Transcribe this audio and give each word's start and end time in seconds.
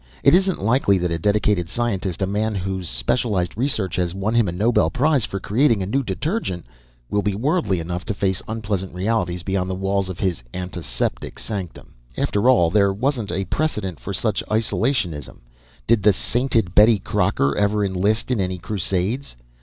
It 0.23 0.33
isn't 0.33 0.59
likely 0.63 0.97
that 0.97 1.11
a 1.11 1.19
dedicated 1.19 1.69
scientist, 1.69 2.23
a 2.23 2.25
man 2.25 2.55
whose 2.55 2.89
specialized 2.89 3.55
research 3.55 3.97
has 3.97 4.15
won 4.15 4.33
him 4.33 4.47
a 4.47 4.51
Nobel 4.51 4.89
Prize 4.89 5.25
for 5.25 5.39
creating 5.39 5.83
a 5.83 5.85
new 5.85 6.01
detergent, 6.01 6.65
will 7.11 7.21
be 7.21 7.35
worldly 7.35 7.79
enough 7.79 8.03
to 8.05 8.15
face 8.15 8.41
unpleasant 8.47 8.95
realities 8.95 9.43
beyond 9.43 9.69
the 9.69 9.75
walls 9.75 10.09
of 10.09 10.17
his 10.19 10.41
antiseptic 10.55 11.37
sanctum. 11.37 11.93
After 12.17 12.49
all, 12.49 12.71
there 12.71 12.91
was 12.91 13.21
precedent 13.51 13.99
for 13.99 14.11
such 14.11 14.43
isolationism 14.49 15.41
did 15.85 16.01
the 16.01 16.13
sainted 16.13 16.73
Betty 16.73 16.97
Crocker 16.97 17.55
ever 17.55 17.85
enlist 17.85 18.31
in 18.31 18.39
any 18.41 18.57
crusades? 18.57 19.35